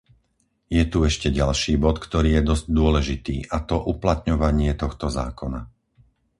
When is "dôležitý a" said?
2.79-3.61